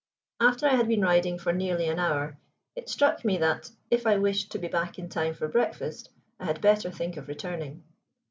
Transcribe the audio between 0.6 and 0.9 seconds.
I had